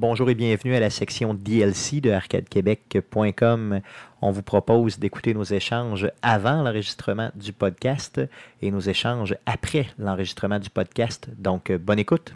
[0.00, 3.80] Bonjour et bienvenue à la section DLC de arcadequebec.com.
[4.22, 8.18] On vous propose d'écouter nos échanges avant l'enregistrement du podcast
[8.62, 11.28] et nos échanges après l'enregistrement du podcast.
[11.36, 12.34] Donc, bonne écoute.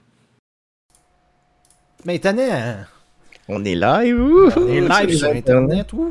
[2.04, 2.84] Maintenant,
[3.48, 4.20] On est live.
[4.58, 5.90] on est live sur Internet.
[5.94, 6.10] ouh.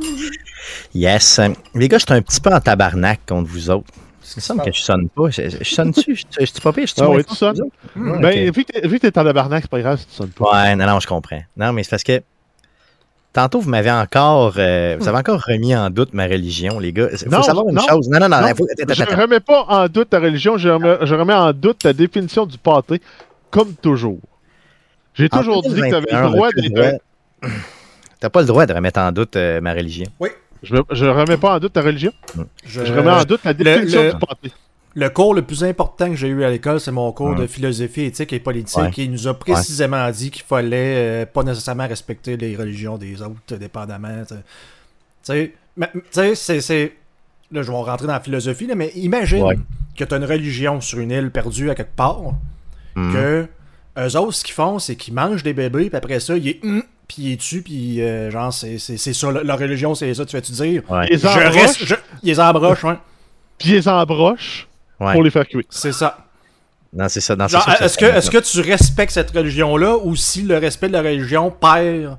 [0.96, 1.40] Yes.
[1.76, 3.94] Les gars, je suis un petit peu en tabarnak contre vous autres.
[4.26, 5.30] Il me semble que je sonne pas.
[5.30, 6.16] Je, je- je sonne-tu?
[6.40, 6.88] Je, suis pas pire?
[6.88, 7.60] Je suis Ah oui, tu sonnes?
[7.62, 7.76] autres?
[8.22, 10.52] Ben, vu que que t'es en tabarnak, c'est pas grave si tu sonnes pas.
[10.64, 11.42] Ouais, non, non, je comprends.
[11.58, 12.22] Non, mais c'est parce que
[13.34, 17.10] tantôt, vous m'avez encore, euh, vous avez encore remis en doute ma religion, les gars.
[17.12, 18.08] Il faut Non, savoir une non, chose.
[18.10, 19.22] Non, non, non, faut- Je attends.
[19.22, 22.58] remets pas en doute ta religion, je remets, je remets en doute ta définition du
[22.58, 23.02] pâté,
[23.52, 24.20] comme toujours.
[25.16, 27.02] J'ai toujours dit que t'avais 2021, le droit d'être.
[28.20, 30.08] T'as pas le droit de remettre en doute euh, ma religion.
[30.64, 32.12] Je, je remets pas en doute ta religion,
[32.66, 34.52] Je, je remets en doute la définition le- du pâté.
[34.96, 38.02] Le cours le plus important que j'ai eu à l'école, c'est mon cours de philosophie
[38.04, 38.92] éthique et politique Ouais.
[38.92, 43.56] qui nous a précisément dit qu'il fallait euh, pas nécessairement respecter les religions des autres,
[43.58, 44.24] dépendamment.
[44.28, 44.36] Tu
[45.24, 46.02] sais, mais- tu
[46.36, 46.94] sais, c'est-.
[47.52, 49.58] Là, je vais rentrer dans la philosophie, là, mais imagine Ouais.
[49.98, 52.22] que tu as une religion sur une île perdue à quelque part,
[52.96, 53.14] Hmm.
[53.14, 53.48] que
[53.98, 56.60] eux autres, ce qu'ils font, c'est qu'ils mangent des bébés, puis après ça, ils
[57.04, 60.26] est puis ils tuent, puis euh, genre, c'est c'est- c'est ça, leur religion, c'est ça,
[60.26, 60.82] tu vas-tu dire?
[60.90, 61.08] Ouais.
[61.08, 62.98] Les Je embroches, reste, je- ils les embrochent, ouais.
[63.58, 64.68] puis ils les embrochent
[65.00, 65.14] Ouais.
[65.14, 65.64] pour les faire cuire.
[65.70, 66.18] C'est ça.
[66.96, 67.36] Non, c'est ça.
[67.36, 70.58] non, c'est Genre, ça est-ce que, est-ce que tu respectes cette religion-là ou si le
[70.60, 72.18] respect de la religion perd?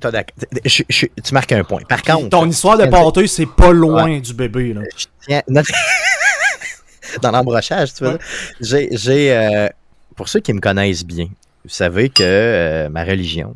[0.00, 0.34] T'as d'accord.
[0.64, 1.80] Je- je- tu marques un point.
[1.88, 4.80] Par contre, ton histoire de pâté, c'est pas loin du bébé, là.
[4.96, 5.42] je tiens.
[5.48, 5.62] non,
[7.22, 8.18] Dans l'embrochage, tu veux Ouais.
[8.18, 8.26] dire?
[8.60, 8.88] J'ai.
[8.96, 9.68] j'ai, euh,
[10.16, 11.26] Pour ceux qui me connaissent bien,
[11.64, 13.54] vous savez que euh, ma religion,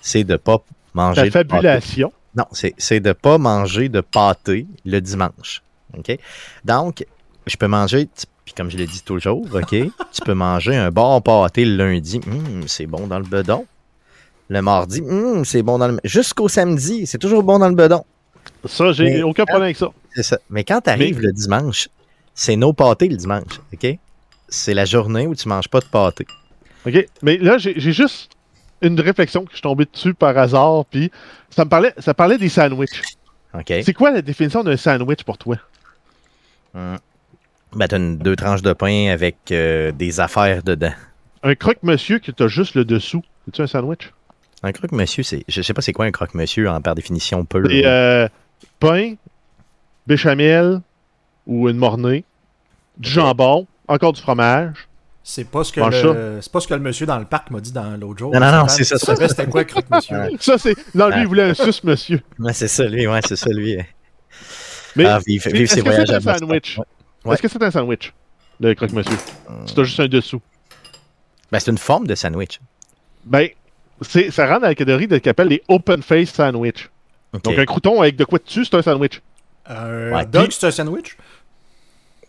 [0.00, 0.62] c'est de pas
[0.94, 1.24] manger.
[1.24, 1.50] De pâté.
[1.50, 2.12] fabulation.
[2.34, 5.62] Non, c'est de pas manger de pâté le dimanche.
[5.96, 6.18] OK?
[6.64, 7.04] Donc,
[7.46, 8.08] je peux manger,
[8.44, 9.70] puis comme je l'ai dit toujours, OK?
[9.70, 12.20] tu peux manger un bon pâté le lundi.
[12.26, 13.66] Hum, c'est bon dans le bedon.
[14.48, 15.98] Le mardi, hum, c'est bon dans le.
[16.04, 18.04] Jusqu'au samedi, c'est toujours bon dans le bedon.
[18.64, 19.88] Ça, j'ai aucun problème avec ça.
[20.14, 20.38] C'est ça.
[20.50, 21.88] Mais quand tu arrives le dimanche,
[22.34, 23.60] c'est nos pâtés le dimanche.
[23.72, 23.98] OK?
[24.48, 26.26] C'est la journée où tu manges pas de pâté.
[26.86, 27.06] OK?
[27.22, 28.32] Mais là, j'ai juste
[28.82, 31.10] une réflexion que je suis tombé dessus par hasard, puis
[31.50, 33.02] ça me parlait, ça parlait des sandwichs.
[33.54, 33.72] OK?
[33.82, 35.56] C'est quoi la définition d'un sandwich pour toi?
[36.74, 36.98] Hum.
[37.74, 40.92] Ben, t'as deux tranches de pain avec euh, des affaires dedans.
[41.42, 43.22] Un croque-monsieur que t'as juste le dessous.
[43.44, 44.12] C'est-tu un sandwich?
[44.62, 45.44] Un croque-monsieur, c'est.
[45.48, 47.46] Je sais pas c'est quoi un croque-monsieur en par définition.
[47.68, 48.28] Et euh,
[48.80, 49.14] pain,
[50.06, 50.80] béchamel
[51.46, 52.24] ou une mornée,
[52.98, 54.88] du jambon, encore du fromage.
[55.28, 57.58] C'est pas ce que le, c'est pas ce que le monsieur dans le parc m'a
[57.58, 58.32] dit dans l'autre jour.
[58.32, 58.96] Non, non, non, c'est ça.
[58.96, 60.16] savais c'était quoi, croque monsieur?
[60.38, 60.76] Ça, c'est.
[60.94, 62.22] Non, lui, il voulait un sus monsieur.
[62.38, 63.08] Ouais, c'est ça, lui.
[63.08, 63.76] Ouais, c'est ça, lui.
[64.94, 66.78] Mais ah, vive, c'est- vive est-ce ses que voyages à sandwich?
[66.78, 66.84] Ouais.
[67.24, 67.34] Ouais.
[67.34, 68.12] Est-ce que c'est un sandwich,
[68.60, 69.16] le croque-monsieur?
[69.66, 70.40] C'est juste un dessous.
[71.50, 72.60] Ben, c'est une forme de sandwich.
[73.24, 73.48] Ben,
[74.02, 76.88] c'est, ça rentre dans la catégorie de ce qu'on appelle les open face sandwich.
[77.32, 79.20] Donc, un crouton avec de quoi dessus, c'est un sandwich.
[79.68, 80.22] Ouais.
[80.22, 81.16] hot dog, c'est un sandwich?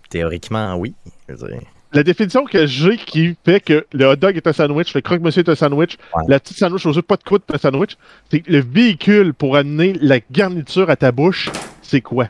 [0.09, 0.95] Théoriquement, oui.
[1.29, 1.61] Je veux dire.
[1.93, 5.41] La définition que j'ai qui fait que le hot dog est un sandwich, le croque-monsieur
[5.43, 6.23] est un sandwich, Ouais.
[6.27, 7.97] la petite sandwich aux œufs pas de croûte est un sandwich,
[8.29, 11.49] c'est que le véhicule pour amener la garniture à ta bouche,
[11.81, 12.27] c'est quoi?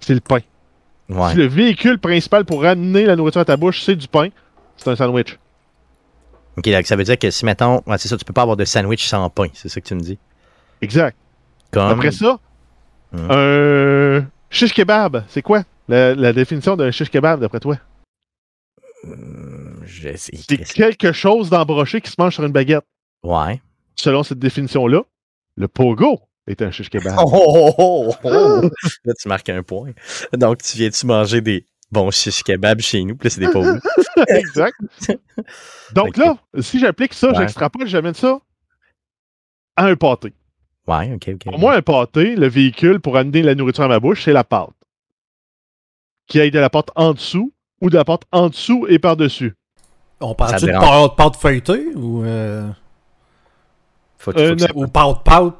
[0.00, 0.40] C'est le pain.
[1.08, 1.30] Ouais.
[1.30, 4.28] Si le véhicule principal pour amener la nourriture à ta bouche, c'est du pain,
[4.76, 5.38] c'est un sandwich.
[6.56, 8.56] OK, donc ça veut dire que si, mettons, ouais, c'est ça, tu peux pas avoir
[8.56, 9.46] de sandwich sans pain.
[9.54, 10.18] C'est ça que tu me dis?
[10.82, 11.16] Exact.
[11.70, 11.88] Comme.
[11.90, 12.38] Après ça,
[13.12, 13.26] Hum.
[13.30, 15.62] un shish kebab, c'est quoi?
[15.88, 17.76] La, la définition d'un shish kebab, d'après toi?
[19.84, 20.32] Je sais.
[20.36, 22.84] C'est quelque chose d'embroché qui se mange sur une baguette.
[23.22, 23.60] Ouais.
[23.96, 25.02] Selon cette définition-là,
[25.56, 27.14] le pogo est un shish kebab.
[27.18, 28.30] Oh, oh, oh, oh,
[28.64, 28.70] oh.
[29.04, 29.92] Là, tu marques un point.
[30.32, 33.16] Donc, tu viens-tu manger des bons shish kebabs chez nous?
[33.16, 33.78] Puis là, c'est des pauvres.
[34.28, 34.76] exact.
[35.94, 37.36] Donc là, si j'applique ça, Ouais.
[37.38, 38.40] j'extrapole, j'amène ça
[39.76, 40.32] à un pâté.
[40.86, 41.44] Ouais, OK, OK.
[41.44, 44.44] Pour moi, un pâté, le véhicule pour amener la nourriture à ma bouche, c'est la
[44.44, 44.70] pâte.
[46.32, 49.54] Y ait de la pâte en dessous ou de la pâte en dessous et par-dessus.
[50.20, 52.68] On parle-tu de pâte, pâte feuilletée ou, euh,
[54.18, 55.54] Faut, faut Euh, ou pâte pâte?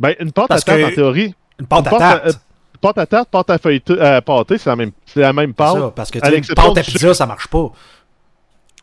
[0.00, 1.34] Ben, une pâte Parce à tarte, que- en théorie.
[1.60, 2.40] Une pâte à Une pâte à- tarte.
[2.80, 5.54] Pâte à tarte, pâte à feuilleté, euh, pâté, c'est la même, c'est la même c'est
[5.56, 5.74] pâte.
[5.78, 7.70] ça, parce que tu à sais, une pâte à pizza, ça marche pas.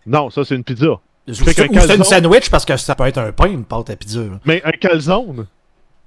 [0.06, 0.86] Non, ça, c'est une pizza.
[0.92, 1.00] Ou
[1.34, 4.22] c'est c'est une sandwich parce que ça peut être un pain, une pâte à pizza.
[4.46, 5.48] Mais un calzone,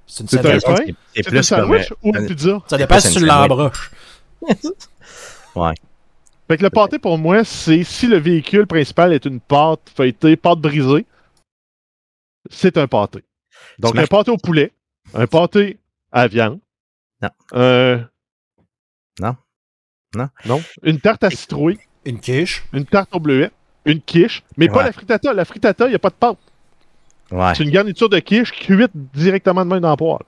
[0.07, 0.63] C'est une C'est un sandwich.
[0.63, 0.75] pain?
[1.13, 1.43] c'est- un plus comme.
[1.43, 2.59] sandwich euh, ou une pizza?
[2.67, 3.91] Ça dépend si une tu l'embroches.
[6.51, 10.35] Fait que le pâté, pour moi, c'est si le véhicule principal est une pâte feuilletée,
[10.35, 11.05] pâte brisée,
[12.49, 13.23] c'est un pâté.
[13.79, 14.73] Donc, un pâté au poulet,
[15.13, 15.79] un pâté
[16.11, 16.59] à viande,
[17.21, 17.29] Non.
[17.53, 17.99] euh,
[19.21, 19.37] Non.
[20.13, 20.27] Non.
[20.45, 20.61] Non.
[20.83, 22.65] Une tarte à citrouille, Une quiche.
[22.73, 23.49] une tarte au bleuet,
[23.85, 25.31] une quiche, mais pas la frittata.
[25.33, 26.37] La frittata, il n'y a pas de pâte.
[27.31, 27.55] Ouais.
[27.55, 30.19] C'est une garniture de quiche cuite directement de main dans la poêle.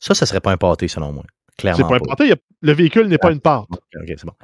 [0.00, 1.22] Ça, ça serait pas un pâté, selon moi.
[1.56, 1.76] Clairement.
[1.76, 3.66] C'est pas un pâté, a- le véhicule n'est pas une pâte.
[3.70, 4.34] Ok, ok, c'est bon.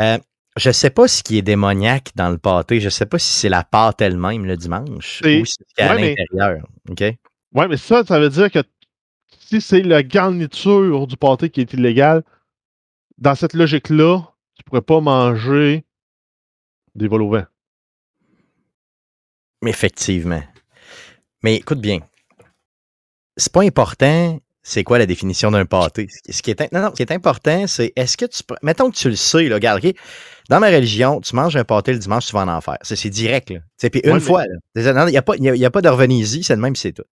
[0.00, 0.18] Euh,
[0.56, 2.80] je sais pas ce qui est démoniaque dans le pâté.
[2.80, 6.16] Je sais pas si c'est la pâte elle-même le dimanche ou si c'est à ouais,
[6.16, 6.66] l'intérieur.
[6.88, 7.00] OK?
[7.00, 8.62] Ouais, mais ça, ça veut dire que
[9.38, 12.22] si c'est la garniture du pâté qui est illégale,
[13.18, 14.22] dans cette logique-là,
[14.54, 15.84] tu pourrais pas manger
[16.94, 17.44] des vols au vent.
[19.66, 20.42] Effectivement.
[21.42, 22.00] Mais écoute bien.
[23.36, 26.08] C'est pas important, c'est quoi la définition d'un pâté.
[26.28, 28.42] Ce qui- est, non, non, ce qui est important, c'est est-ce que tu.
[28.62, 29.94] Mettons que tu le sais, là, regarde, OK,
[30.50, 32.76] Dans ma religion, tu manges un pâté le dimanche, tu vas en enfer.
[32.82, 33.60] C'est direct, là.
[33.88, 34.42] Puis une Ouais, fois.
[34.74, 36.92] Il n'y a, pas- y a- y a pas de revenez-y, c'est le même, c'est
[36.92, 37.04] tout.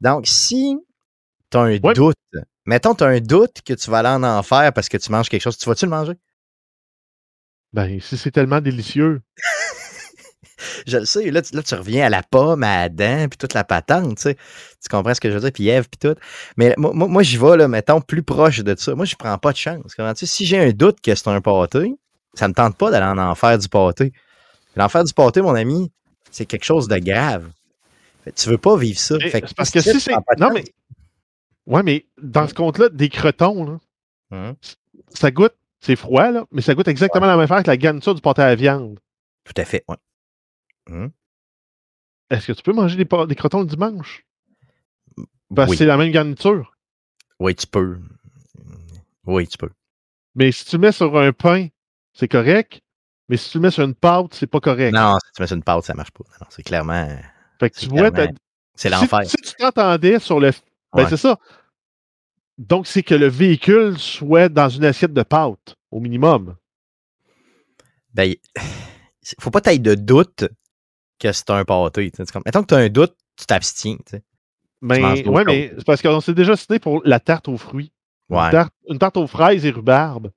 [0.00, 0.76] Donc, si
[1.52, 1.94] tu as un Ouais.
[1.94, 2.16] doute,
[2.64, 5.28] mettons, tu as un doute que tu vas aller en enfer parce que tu manges
[5.28, 6.14] quelque chose, tu vas-tu le manger?
[7.72, 9.22] Ben, si c'est tellement délicieux.
[10.88, 13.54] Je le sais, là, tu, là, tu reviens à la pomme, à Adam, puis toute
[13.54, 14.34] la patente, tu sais.
[14.34, 16.18] Tu comprends ce que je veux dire, puis Ève, puis tout.
[16.56, 18.94] Mais moi, moi, moi, j'y vais, là, mettons, plus proche de ça.
[18.96, 19.94] Moi, je prends pas de chance.
[19.94, 21.94] Comment tu sais, si j'ai un doute que c'est un pâté,
[22.36, 24.12] ça me tente pas d'aller en enfer du pâté.
[24.76, 25.90] L'enfer du pâté, mon ami,
[26.30, 27.50] c'est quelque chose de grave.
[28.24, 29.18] Fait tu veux pas vivre ça.
[29.18, 30.12] Fait que parce que si c'est.
[30.38, 30.64] Non, mais.
[31.66, 33.78] Ouais, mais dans ce compte-là, des cretons, là,
[34.32, 34.54] Hum,
[35.10, 35.54] ça goûte.
[35.80, 38.42] C'est froid, là, mais ça goûte exactement la même affaire que la garniture du pâté
[38.42, 38.98] à la viande.
[39.44, 41.08] Tout à fait, ouais.
[42.30, 44.24] Est-ce que tu peux manger des, des crotons le dimanche?
[45.54, 46.72] Parce que c'est la même garniture.
[47.38, 47.98] oui, tu peux.
[49.26, 49.70] Oui, tu peux.
[50.34, 51.68] Mais si tu le mets sur un pain,
[52.16, 52.80] c'est correct.
[53.28, 54.92] Mais si tu le mets sur une pâte, c'est pas correct.
[54.94, 56.24] Non, si tu mets sur une pâte, ça marche pas.
[56.40, 57.08] Non, c'est clairement.
[57.58, 58.10] Fait que c'est tu vois,
[58.74, 59.20] C'est si- l'enfer.
[59.24, 60.50] Si, tu t'entendais sur le.
[60.94, 61.08] Ben, Ouais.
[61.08, 61.38] c'est ça.
[62.58, 66.56] Donc, c'est que le véhicule soit dans une assiette de pâte, au minimum.
[68.14, 68.34] Ben,
[69.40, 70.44] faut pas t'aille de doute
[71.18, 72.10] que c'est un pâté.
[72.32, 73.96] comme- Mettons que tu as un doute, tu t'abstiens.
[74.82, 77.92] Mais, ouais, mais c'est parce qu'on s'est déjà cité pour la tarte aux fruits.
[78.28, 80.30] Ouais, Une, tarte, une tarte aux fraises et rhubarbe.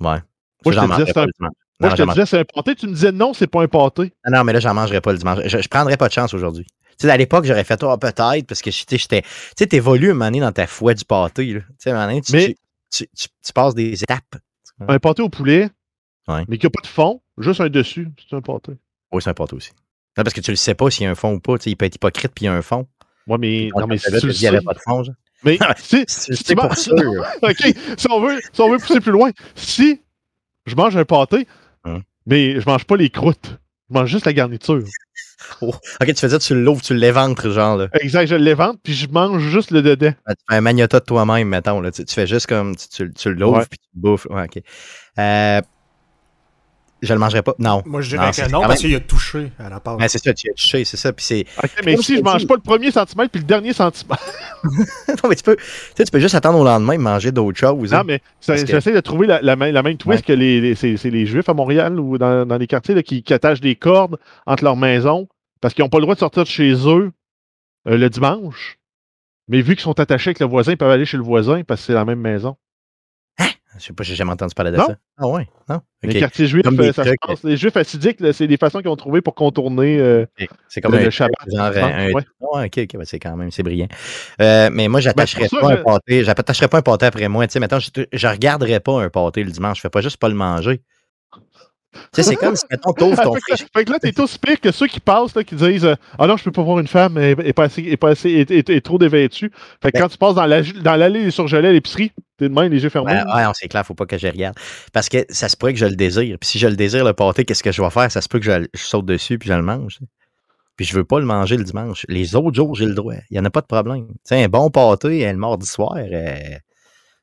[0.00, 0.18] ouais.
[0.64, 1.26] Moi, Ça, je te disais, c'est un-.
[1.40, 2.74] Moi, Non, je te j'en mange- disais, c'est un pâté.
[2.74, 4.12] Tu me disais non, c'est pas un pâté.
[4.28, 5.38] non, non, mais là, j'en mangerai pas le dimanche.
[5.46, 6.66] Je, je prendrais pas de chance aujourd'hui.
[6.98, 9.22] Tu sais, à l'époque, j'aurais fait, oh, peut-être, parce que tu sais, j'étais.
[9.22, 9.28] Tu
[9.58, 11.46] sais, t'évolues un moment donné dans ta foi du pâté.
[11.54, 11.60] là.
[11.60, 12.54] Tu sais, un donné, tu, Mais-
[12.92, 14.36] tu, tu- tu- tu passes des étapes.
[14.88, 15.68] Un pâté au poulet,
[16.28, 16.44] Ouais.
[16.48, 18.08] mais qui n'a pas de fond, juste un dessus.
[18.28, 18.72] C'est un pâté.
[19.12, 19.70] Oui, c'est un pâté aussi.
[20.18, 21.56] Non, parce que tu le sais pas s'il y a un fond ou pas.
[21.58, 22.86] Tu sais, il peut être hypocrite puis il y a un fond.
[23.26, 25.04] Ouais, mais, non, mais si tu le dis, il y avait pas de fond.
[25.04, 25.14] genre.
[25.44, 26.04] Mais si,
[26.44, 26.94] tu pour sûr.
[27.42, 30.00] OK, si on, veut, si on veut pousser plus loin, si
[30.66, 31.46] je mange un pâté,
[31.84, 32.02] Hum.
[32.26, 33.58] mais je mange pas les croûtes,
[33.88, 34.82] je mange juste la garniture.
[35.62, 37.76] Ok, tu fais dire, tu l'ouvres, tu l'éventres, genre.
[37.78, 37.88] Là.
[37.94, 40.12] Exact, je l'évente, puis je mange juste le dedans.
[40.26, 41.80] Ah, Tu fais un magnotta de toi-même, mettons.
[41.80, 41.90] Là.
[41.90, 42.76] Tu, tu fais juste comme.
[42.76, 44.26] Tu, tu, tu l'ouvres puis tu le bouffes.
[44.28, 44.62] Ouais, ok.
[45.18, 45.60] Euh,
[47.02, 47.54] je le mangerai pas.
[47.58, 47.82] Non.
[47.86, 49.98] Moi, je dirais que non, parce qu'il a touché à la pâte.
[50.00, 51.12] Ouais, c'est ça, tu as touché, c'est ça.
[51.12, 51.44] Puis c'est.
[51.62, 54.22] OK, mais Comme si je mange pas le premier centimètre puis le dernier centimètre.
[54.64, 55.62] non, mais tu peux, tu
[55.96, 57.94] sais, tu peux juste attendre au lendemain et manger d'autres choses.
[57.94, 57.98] hein.
[57.98, 60.60] Non, mais Parce que- j'essaie de trouver la, la même, la même twist que les,
[60.60, 63.32] les- c'est, c'est les Juifs à Montréal ou dans, dans les quartiers là, qui, qui
[63.34, 65.28] attachent des cordes entre leurs maisons
[65.60, 67.10] parce qu'ils n'ont pas le droit de sortir de chez eux
[67.88, 68.76] euh, le dimanche.
[69.48, 71.80] Mais vu qu'ils sont attachés avec le voisin, ils peuvent aller chez le voisin parce
[71.80, 72.56] que c'est la même maison.
[73.78, 74.86] Je sais pas, j'ai jamais entendu parler de Non?
[74.86, 74.96] ça.
[75.16, 75.80] Ah ouais, non?
[76.02, 77.44] Les quartiers juifs, euh, ça se passe.
[77.44, 79.98] Les juifs assidiques, c'est des façons qu'ils ont trouvées pour contourner.
[79.98, 80.26] euh.
[80.68, 82.24] C'est comme Le- un Shabbat, genre je pense, un, ouais.
[82.40, 83.86] Ouais, ok, ouais, c'est quand même, c'est brillant.
[84.40, 86.24] Euh, mais moi, j'attacherais Ben, pour pas ça, un pâté.
[86.24, 87.46] J'attacherais pas un pâté après moi.
[87.46, 89.76] Tu sais, mettons, je, je regarderais pas un pâté le dimanche.
[89.76, 90.82] Je fais pas juste pas le manger.
[91.92, 93.70] Tu sais, c'est comme si, mettons, t'ouvres ton fait, que, frigo.
[93.74, 96.26] fait que là, t'es aussi pire que ceux qui passent, là, qui disent euh, Ah
[96.28, 98.30] non, je peux pas voir une femme, elle est pas assez, elle est pas assez,
[98.30, 99.50] elle est- elle est trop dévêtue.
[99.82, 102.48] Fait que Ben- quand tu passes dans, la, dans l'allée des surgelés à l'épicerie, t'es
[102.48, 103.12] de même, les yeux fermés.
[103.12, 104.54] Ouais, ouais, non, c'est clair, faut pas que je regarde.
[104.92, 106.36] Parce que ça se pourrait que je le désire.
[106.40, 108.10] Puis si je le désire, le pâté, qu'est-ce que je vais faire?
[108.10, 109.98] Ça se peut que je, je saute dessus puis je le mange.
[110.76, 112.06] Puis je veux pas le manger le dimanche.
[112.08, 113.14] Les autres jours, j'ai le droit.
[113.30, 114.06] Il y en a pas de problème.
[114.08, 116.34] Tu sais, un bon pâté, le mardi soir, euh,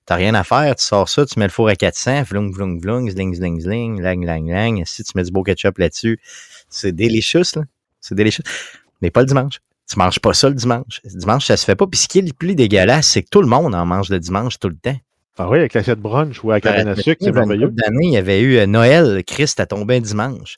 [0.07, 0.75] t'as rien à faire.
[0.75, 4.01] Tu sors ça, tu mets le four à 400, vlung, vlung, vlung, zling, zling, zling,
[4.01, 4.83] lang, lang, lang.
[4.85, 6.19] Si tu mets du beau ketchup là-dessus,
[6.69, 7.63] c'est délicieux, là.
[8.01, 8.43] C'est délicieux.
[9.01, 9.59] Mais pas le dimanche.
[9.89, 11.01] Tu manges pas ça le dimanche.
[11.03, 11.85] Le dimanche, ça se fait pas.
[11.87, 14.19] Puis ce qui est le plus dégueulasse, c'est que tout le monde en mange le
[14.19, 14.97] dimanche tout le temps.
[15.37, 17.71] Ah oui, avec l'assiette brunch ou à la cabane à sucre, c'est merveilleux.
[18.01, 20.57] il y avait eu euh, Noël, Christ a tombé un dimanche.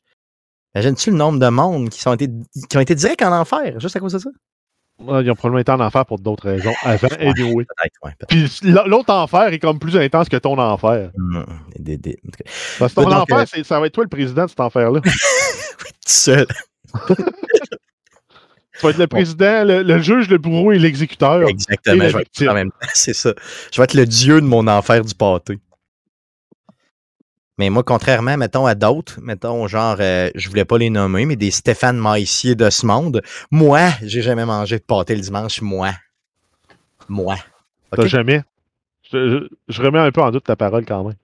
[0.73, 2.29] Imagines-tu le nombre de monde qui, sont été,
[2.69, 4.29] qui ont été directs en enfer juste à cause de ça?
[5.01, 7.63] Ils ont probablement été en enfer pour d'autres raisons avant et oui.
[7.65, 8.11] Peut-être, ouais.
[8.27, 8.49] Puis
[8.85, 11.11] l'autre enfer est comme plus intense que ton enfer.
[11.77, 12.43] Des- des- cas,
[12.79, 14.99] Parce que ton Donc, enfer, euh, ça va être toi le président de cet enfer-là.
[15.01, 15.11] tout
[16.05, 16.47] seul.
[17.07, 21.47] tu vas être le président, le, le juge, le bourreau et l'exécuteur.
[21.47, 22.03] Exactement.
[22.03, 23.33] Et je vais être en même temps, c'est ça.
[23.71, 25.59] Je vais être le dieu de mon enfer du pâté.
[27.59, 31.35] Mais moi, contrairement, mettons, à d'autres, mettons, genre, euh, je voulais pas les nommer, mais
[31.35, 35.91] des Stéphane Maissier de ce monde, moi, j'ai jamais mangé de pâté le dimanche, moi.
[37.09, 37.35] Moi.
[37.91, 38.43] T'as jamais?
[39.11, 41.15] Je, je- je remets un peu en doute ta parole quand même.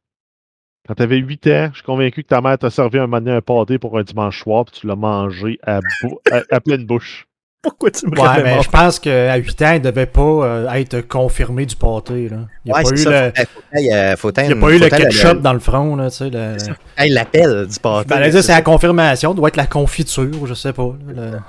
[0.87, 3.31] Quand t'avais 8 ans, je suis convaincu que ta mère t'a servi un moment donné
[3.37, 6.85] un pâté pour un dimanche soir, puis tu l'as mangé à, bou- à, à pleine
[6.85, 7.27] bouche.
[7.65, 11.01] Pourquoi tu me Ouais, mais je pense qu'à 8 ans, il devait pas euh, être
[11.01, 12.29] confirmé du pâté.
[12.29, 12.37] Là.
[12.63, 13.25] Il n'y a Ouais, pas eu c'est ça.
[13.27, 14.15] le, Faut, faut, qu'il y ait, euh,
[14.47, 15.95] il a pas eu le ketchup dans le front.
[15.95, 16.73] Là, tu sais, le- C'est ça.
[16.97, 18.09] Hey, l'appel du pâté.
[18.09, 20.93] Ben, c'est c'est la confirmation, doit être la confiture, je sais pas.
[21.07, 21.39] là, le-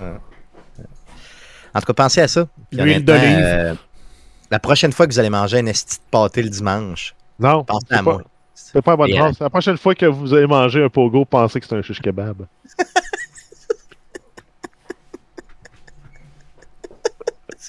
[1.74, 2.46] En tout cas, pensez à ça.
[2.72, 3.22] L'huile d'olive.
[3.42, 3.74] euh,
[4.50, 7.84] la prochaine fois que vous allez manger un esti de pâté le dimanche, Non, pensez
[7.90, 8.22] à pas, moi.
[8.54, 9.36] c'est pas une bonne Et, phrase.
[9.40, 12.46] La prochaine fois que vous allez manger un pogo, pensez que c'est un shish kebab.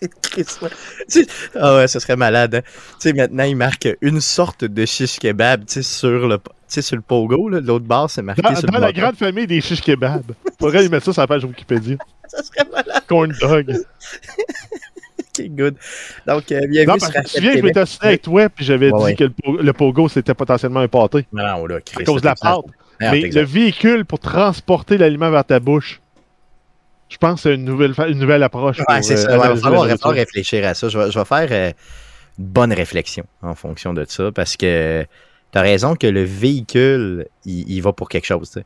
[0.62, 0.70] Ouais.
[1.60, 2.56] Ah ouais, ce serait malade.
[2.56, 2.62] hein.
[3.00, 6.38] Tu sais, maintenant, il marque une sorte de shish kebab tu sais, sur le,
[6.68, 7.50] sur le pogo.
[7.50, 10.24] L'autre barre, c'est marqué Dans, sur dans le la grande famille des shish kebab.
[10.60, 11.96] Faudrait lui mettre ça sur la page Wikipédia.
[12.28, 13.04] Ça serait malade.
[13.08, 13.76] Corn dog.
[15.40, 15.76] Ok, good.
[16.26, 18.50] Donc, euh, bienvenue Non, sur parce que tu Arcade souviens, je m'étais assis avec toi,
[18.50, 19.16] puis j'avais Ouais, dit ouais.
[19.16, 21.26] que le, po- le pogo, c'était potentiellement un pâté.
[21.32, 22.60] Non, là, À cause de la pâte.
[23.00, 23.40] Merde, Mais exact.
[23.42, 26.02] le véhicule pour transporter l'aliment vers ta bouche,
[27.10, 28.80] je pense que c'est une nouvelle, une nouvelle approche.
[28.88, 29.30] Ouais, c'est euh, ça.
[29.40, 30.90] Ouais, il va falloir, réfléchir à ça.
[30.90, 31.72] Je vais, je vais faire euh,
[32.38, 35.06] une bonne réflexion en fonction de ça parce que
[35.52, 38.50] tu as raison que le véhicule, il, il va pour quelque chose.
[38.52, 38.66] tu sais.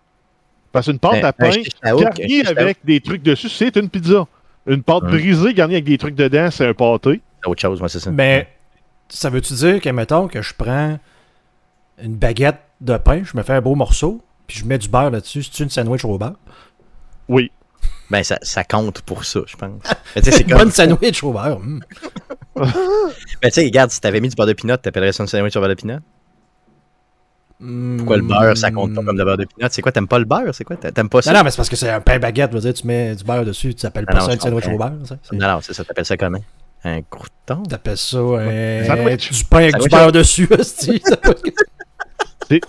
[0.72, 1.52] Parce qu'une pâte Un- à un pain
[1.84, 4.26] garnie avec des trucs dessus, c'est une pizza.
[4.68, 5.10] Une pâte Hum.
[5.12, 7.22] brisée garnie avec des trucs dedans, c'est un pâté.
[7.44, 8.12] c'est autre chose, moi, c'est ça.
[8.12, 8.48] Mais
[9.10, 10.98] ça veut-tu dire que, mettons, que je prends
[12.02, 15.12] une baguette de pain, je me fais un beau morceau, puis je mets du beurre
[15.12, 16.36] là-dessus, c'est une sandwich au beurre?
[17.28, 17.52] Oui.
[18.12, 19.82] Ben, ça, ça compte pour ça, je pense.
[20.16, 20.58] Mais sais, c'est comme.
[20.60, 21.60] bonne sandwich au beurre.
[22.56, 22.62] Mais
[23.44, 25.60] tu sais, regarde, si t'avais mis du beurre de pinot, t'appellerais ça une sandwich au
[25.62, 25.98] beurre de pinot?
[27.98, 29.68] Pourquoi le beurre, ça compte pas comme le beurre de pinot?
[29.72, 30.54] C'est quoi, t'aimes pas le beurre?
[30.54, 30.76] C'est quoi?
[30.76, 31.32] T'a- T'aimes pas ça?
[31.32, 33.16] Non, non, mais c'est parce que c'est un pain baguette, je veux dire, tu mets
[33.16, 34.92] du beurre dessus, tu t'appelles Ah pas non, ça une sandwich au beurre.
[35.08, 35.16] ça.
[35.32, 36.40] Non, non, c'est ça, t'appelles ça comment?
[36.84, 37.62] Un crouton?
[37.64, 38.84] T'appelles ça un...
[38.86, 39.32] Sandwich.
[39.32, 41.02] du pain avec du beurre dessus, hostie.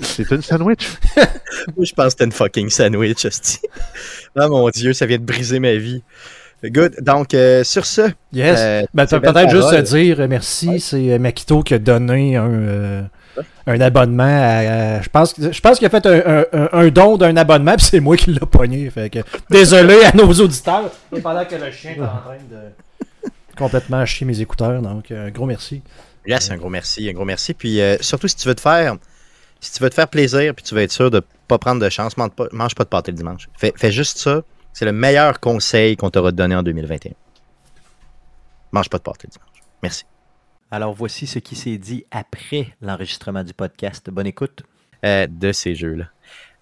[0.00, 0.86] C'est- C'est une sandwich.
[1.16, 3.60] Moi, je pense que c'était une fucking sandwich, hostie.
[4.36, 6.02] Ah mon dieu, ça vient de briser ma vie.
[6.64, 6.96] Good.
[7.00, 8.56] Donc, euh, sur ce, Yes.
[8.60, 12.48] euh, Ben, c'est peut-être juste dire euh, merci, c'est euh, Makito qui a donné un,
[12.48, 13.02] euh,
[13.66, 17.16] un abonnement à, à- je pense que- je pense qu'il a fait un, un- don
[17.16, 19.18] d'un abonnement puis c'est moi qui l'ai pogné fait que
[19.50, 24.26] désolé à nos auditeurs et pendant que le chien est en train de complètement chier
[24.26, 25.82] mes écouteurs donc un gros merci
[26.26, 27.52] Yes, un gros merci, un gros merci.
[27.52, 28.94] Puis euh, surtout, si tu veux te faire,
[29.62, 31.88] si tu veux te faire plaisir, puis tu veux être sûr de pas prendre de
[31.88, 33.48] chance, mange pas, mange pas de pâté le dimanche.
[33.56, 34.42] Fais, fais juste ça.
[34.72, 37.12] C'est le meilleur conseil qu'on t'aura donné en 2021.
[38.72, 39.62] Mange pas de pâté le dimanche.
[39.82, 40.04] Merci.
[40.70, 44.08] Alors voici ce qui s'est dit après l'enregistrement du podcast.
[44.10, 44.62] Bonne écoute.
[45.04, 46.04] euh, de ces jeux-là.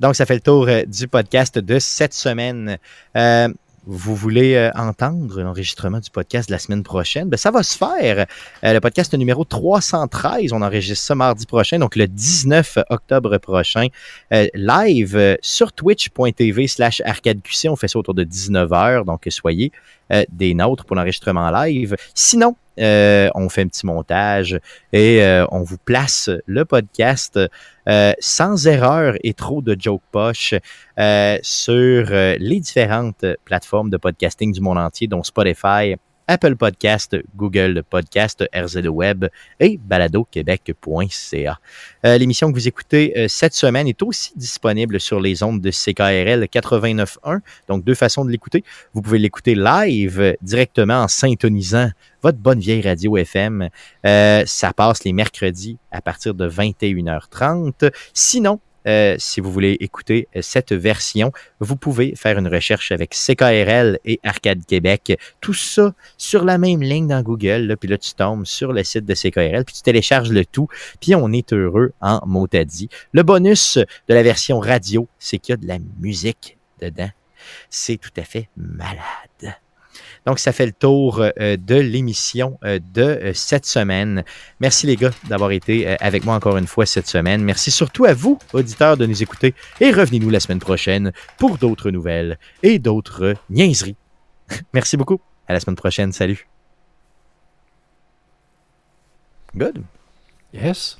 [0.00, 2.78] Donc, ça fait le tour euh, du podcast de cette semaine.
[3.16, 3.49] Euh,
[3.87, 7.29] vous voulez euh, entendre l'enregistrement du podcast de la semaine prochaine?
[7.29, 8.27] Ben, ça va se faire.
[8.65, 13.87] Euh, le podcast numéro 313, on enregistre ça mardi prochain, donc le 19 octobre prochain,
[14.33, 17.69] euh, live sur twitch.tv slash arcadeqc.
[17.69, 19.73] On fait ça autour de 19h, donc soyez
[20.31, 21.97] des nôtres pour l'enregistrement live.
[22.14, 24.59] Sinon, euh, on fait un petit montage
[24.93, 27.38] et euh, on vous place le podcast
[27.88, 30.55] euh, sans erreur et trop de joke poche
[30.99, 35.97] euh, sur euh, les différentes plateformes de podcasting du monde entier, dont Spotify,
[36.31, 39.27] Apple Podcast, Google Podcast, RZO Web
[39.59, 41.59] et baladoquebec.ca.
[42.07, 45.73] Euh, L'émission que vous écoutez euh, cette semaine est aussi disponible sur les ondes de
[45.73, 48.63] CKRL 89.1, donc deux façons de l'écouter.
[48.95, 51.91] Vous pouvez l'écouter live directement en syntonisant
[52.23, 53.69] votre bonne vieille radio FM.
[54.07, 57.91] Euh, ça passe les mercredis à partir de 21h30.
[58.15, 63.15] Sinon, euh, si vous voulez écouter euh, cette version, vous pouvez faire une recherche avec
[63.15, 65.19] CKRL et Arcade Québec.
[65.41, 67.67] Tout ça sur la même ligne dans Google.
[67.67, 70.69] là, puis là, tu tombes sur le site de CKRL, puis tu télécharges le tout.
[71.01, 72.89] Puis on est heureux en motadis.
[73.13, 77.11] Le bonus de la version radio, c'est qu'il y a de la musique dedans.
[77.69, 79.30] C'est tout à fait malade.
[80.26, 84.25] Donc, ça fait le tour euh, de l'émission euh, de euh, cette semaine.
[84.61, 87.42] Merci les gars d'avoir été avec moi encore une fois cette semaine.
[87.42, 89.54] Merci surtout à vous, auditeurs, de nous écouter.
[89.80, 93.97] Et revenez-nous la semaine prochaine pour d'autres nouvelles et d'autres niaiseries.
[94.75, 95.20] Merci beaucoup.
[95.49, 96.12] À la semaine prochaine.
[96.12, 96.47] Salut.
[99.56, 99.82] Good.
[100.52, 101.00] yes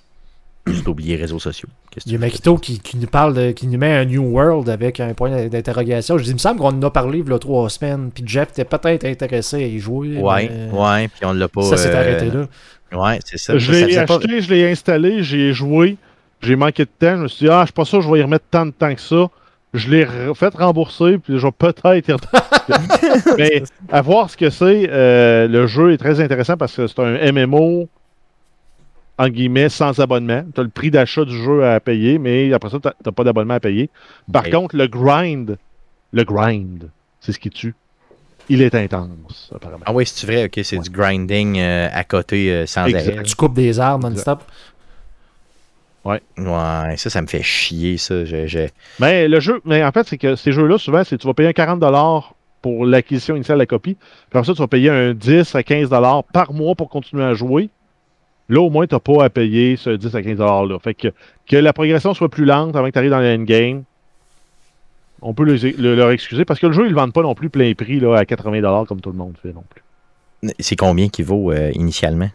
[0.73, 1.69] Juste oublié les réseaux sociaux.
[2.07, 2.19] Il y a?
[2.19, 5.47] Makito qui, qui nous parle de- qui nous met un New World avec un point
[5.49, 8.11] d'interrogation je dis il me semble qu'on en a parlé il y a trois semaines
[8.15, 11.63] puis Jeff était peut-être intéressé à y jouer Ouais, mais ouais, puis on l'a pas.
[11.63, 12.47] ça s'est euh, arrêté là
[12.93, 13.57] Ouais, c'est ça.
[13.57, 15.97] Je l'ai pas- acheté, je l'ai installé, j'y ai joué.
[16.43, 17.17] J'ai manqué de temps.
[17.19, 18.67] Je me suis dit, ah, je suis pas sûr que je vais y remettre tant
[18.67, 19.27] de temps que ça.
[19.75, 22.17] Je l'ai fait rembourser, puis je vais peut-être.
[23.39, 23.63] Mais
[23.93, 27.33] à voir ce que c'est, euh, le jeu est très intéressant parce que c'est un
[27.33, 27.89] MMO,
[29.21, 30.43] en guillemets, sans abonnement.
[30.55, 33.23] Tu as le prix d'achat du jeu à payer, mais après ça, tu n'as pas
[33.25, 33.91] d'abonnement à payer.
[34.33, 35.59] Par contre, le grind,
[36.13, 37.75] le grind, c'est ce qui tue.
[38.49, 39.85] Il est intense, apparemment.
[39.87, 43.13] Ah oui, c'est vrai, ok, c'est du grinding euh, à côté euh, sans Exact.
[43.15, 43.23] arrêt.
[43.25, 44.43] Tu coupes des arbres non-stop?
[46.03, 46.23] Ouais,
[46.97, 48.25] ça, ça me fait chier, ça.
[48.25, 48.69] Je, je-
[49.01, 51.51] Mais le jeu, mais en fait, c'est que ces jeux-là, souvent, c'est tu vas payer
[51.51, 52.25] un 40$
[52.63, 53.95] pour l'acquisition initiale de la copie.
[53.97, 54.07] Puis
[54.39, 57.69] après ça, tu vas payer un 10 à 15$ par mois pour continuer à jouer.
[58.51, 60.79] Là, au moins, tu n'as pas à payer ce 10 à 15$-là.
[60.81, 61.09] Fait que,
[61.49, 63.85] que la progression soit plus lente avant que tu arrives dans le endgame,
[65.23, 67.35] on peut le- leur excuser parce que le jeu, ils ne le vendent pas non
[67.35, 70.53] plus plein prix là, à 80$ comme tout le monde fait non plus.
[70.59, 72.31] C'est combien qu'il vaut euh, initialement?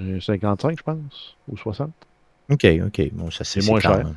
[0.00, 1.90] Euh, 55, je pense, ou 60.
[2.50, 3.10] Ok, ok.
[3.12, 3.98] Bon, ça, c'est moins cher.
[3.98, 4.14] même-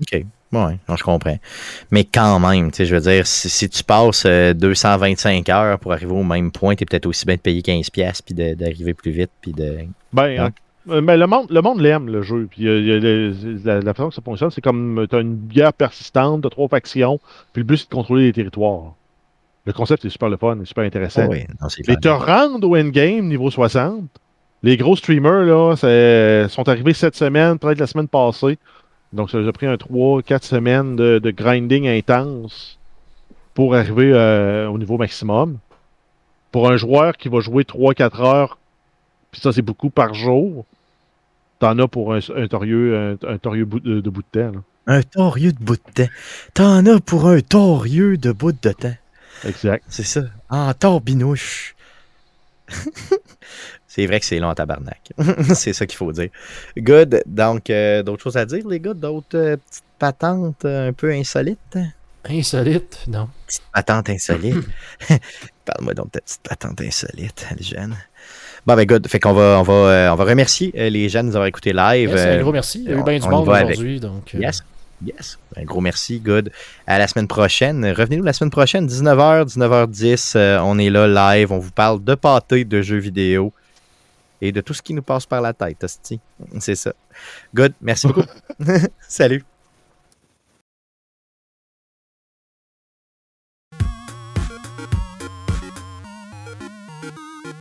[0.00, 1.38] Ok, non, je comprends.
[1.90, 5.78] Mais quand même, tu sais, je veux dire, si, si tu passes euh, 225 heures
[5.78, 8.94] pour arriver au même point, t'es peut-être aussi bien de payer 15$ piastres, puis d'arriver
[8.94, 9.78] plus vite, puis de...
[10.12, 10.50] Ben,
[10.88, 12.48] euh, mais le monde, le monde l'aime, le jeu.
[12.50, 13.30] Puis euh,
[13.64, 16.68] la, la façon que ça fonctionne, c'est comme tu as une guerre persistante de trois
[16.68, 17.20] factions,
[17.52, 18.94] puis le but, c'est de contrôler les territoires.
[19.66, 21.26] Le concept est super le fun, est super intéressant.
[21.28, 24.02] Oh, oui, non, Mais te rendre au endgame niveau 60,
[24.62, 25.76] les gros streamers là,
[26.48, 28.58] sont arrivés cette semaine, peut-être la semaine passée.
[29.12, 32.78] Donc ça a pris un 3-4 semaines de, de grinding intense
[33.54, 35.58] pour arriver euh, au niveau maximum.
[36.52, 38.58] Pour un joueur qui va jouer 3-4 heures,
[39.30, 40.64] puis ça c'est beaucoup par jour,
[41.58, 44.52] t'en as pour un, un torieux, un, un torieux bout de, de bout de temps.
[44.52, 44.62] là.
[44.86, 46.10] Un torieux de bout de temps.
[46.54, 48.96] T'en as pour un torieux de bout de temps.
[49.44, 49.84] Exact.
[49.88, 50.22] C'est ça.
[50.48, 51.74] En torbinouche.
[53.92, 55.00] c'est vrai que c'est long en tabarnak.
[55.54, 56.28] c'est ça qu'il faut dire.
[56.78, 57.24] Good.
[57.26, 58.94] Donc, euh, d'autres choses à dire, les gars?
[58.94, 61.76] D'autres euh, petites patentes euh, un peu insolites?
[62.28, 63.28] Insolite, non.
[63.48, 64.64] Petite patente insolite.
[65.64, 67.96] Parle-moi donc de ta petite patente insolite, les jeunes.
[68.64, 69.08] Bon, ben, good.
[69.08, 71.72] Fait qu'on va, on va, euh, on va remercier les jeunes de nous avoir écouté
[71.72, 72.10] live.
[72.10, 72.84] Yes, un gros merci.
[72.84, 73.70] Il y a eu bien du monde avec.
[73.70, 73.98] aujourd'hui.
[73.98, 74.62] Donc, Yes.
[75.04, 75.36] Yes.
[75.56, 76.20] Un gros merci.
[76.20, 76.52] Good.
[76.86, 77.84] À la semaine prochaine.
[77.84, 80.34] Revenez-nous la semaine prochaine, 19h, 19h10.
[80.36, 81.50] Euh, on est là live.
[81.50, 83.52] On vous parle de pâté, de jeux vidéo
[84.40, 85.84] et de tout ce qui nous passe par la tête.
[86.58, 86.92] C'est ça.
[87.54, 87.74] Good.
[87.80, 88.24] Merci beaucoup.
[89.08, 89.44] Salut.